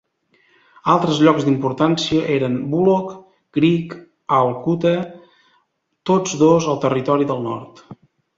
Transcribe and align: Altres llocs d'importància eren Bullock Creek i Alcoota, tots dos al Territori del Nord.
Altres 0.93 1.17
llocs 1.25 1.43
d'importància 1.49 2.23
eren 2.35 2.55
Bullock 2.71 3.11
Creek 3.59 3.93
i 3.99 4.01
Alcoota, 4.39 4.95
tots 6.13 6.35
dos 6.43 6.71
al 6.75 6.83
Territori 6.89 7.31
del 7.35 7.47
Nord. 7.51 7.85